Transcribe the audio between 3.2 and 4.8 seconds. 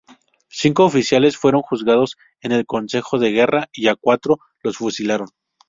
Guerra y a cuatro los